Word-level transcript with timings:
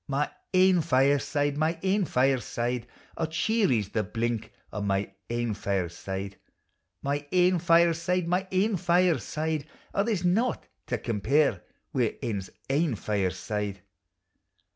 My 0.07 0.31
ain 0.51 0.81
fireside, 0.81 1.57
iny 1.57 1.77
ain 1.83 2.05
fireside, 2.05 2.87
O, 3.17 3.27
cheery 3.27 3.83
's 3.83 3.89
the 3.89 4.01
blink 4.01 4.51
o' 4.73 4.81
my 4.81 5.13
ain 5.29 5.53
fireside; 5.53 6.37
My 7.03 7.27
ain 7.31 7.59
fireside, 7.59 8.27
my 8.27 8.47
ain 8.51 8.77
fireside, 8.77 9.67
O, 9.93 10.01
there 10.01 10.15
's 10.15 10.23
naught 10.23 10.65
to 10.87 10.97
compare 10.97 11.61
wi' 11.93 12.17
ane's 12.23 12.49
ain 12.67 12.95
fireside. 12.95 13.81